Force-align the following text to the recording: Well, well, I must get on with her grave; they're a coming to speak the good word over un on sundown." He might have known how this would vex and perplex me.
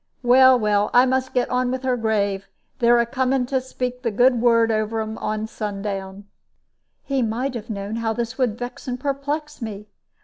Well, 0.23 0.57
well, 0.59 0.89
I 0.95 1.05
must 1.05 1.31
get 1.31 1.47
on 1.51 1.69
with 1.69 1.83
her 1.83 1.95
grave; 1.95 2.47
they're 2.79 2.97
a 2.97 3.05
coming 3.05 3.45
to 3.45 3.61
speak 3.61 4.01
the 4.01 4.09
good 4.09 4.41
word 4.41 4.71
over 4.71 4.99
un 4.99 5.15
on 5.19 5.45
sundown." 5.45 6.25
He 7.03 7.21
might 7.21 7.53
have 7.53 7.69
known 7.69 7.97
how 7.97 8.11
this 8.11 8.35
would 8.35 8.57
vex 8.57 8.87
and 8.87 8.99
perplex 8.99 9.61
me. 9.61 9.89